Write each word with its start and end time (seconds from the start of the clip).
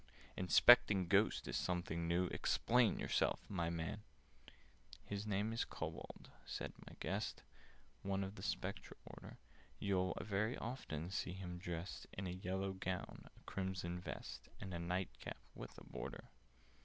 Inspecting 0.35 1.07
Ghosts 1.07 1.47
is 1.47 1.55
something 1.55 2.07
new! 2.07 2.25
Explain 2.29 2.97
yourself, 2.97 3.47
my 3.47 3.69
man!" 3.69 4.01
"His 5.05 5.27
name 5.27 5.53
is 5.53 5.63
Kobold," 5.63 6.31
said 6.43 6.73
my 6.89 6.93
guest: 6.99 7.43
"One 8.01 8.23
of 8.23 8.33
the 8.33 8.41
Spectre 8.41 8.97
order: 9.05 9.37
You'll 9.77 10.17
very 10.19 10.57
often 10.57 11.11
see 11.11 11.33
him 11.33 11.59
dressed 11.59 12.07
In 12.13 12.25
a 12.25 12.31
yellow 12.31 12.73
gown, 12.73 13.25
a 13.25 13.43
crimson 13.45 13.99
vest, 13.99 14.49
And 14.59 14.73
a 14.73 14.79
night 14.79 15.11
cap 15.19 15.37
with 15.53 15.77
a 15.77 15.83
border. 15.83 16.31